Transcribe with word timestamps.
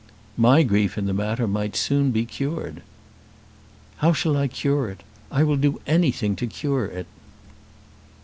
"My 0.37 0.63
grief 0.63 0.97
in 0.97 1.05
the 1.05 1.13
matter 1.13 1.47
might 1.47 1.75
soon 1.75 2.09
be 2.09 2.25
cured." 2.25 2.81
"How 3.97 4.13
shall 4.13 4.35
I 4.35 4.47
cure 4.47 4.89
it? 4.89 5.01
I 5.31 5.43
will 5.43 5.57
do 5.57 5.79
anything 5.85 6.35
to 6.37 6.47
cure 6.47 6.85
it." 6.87 7.05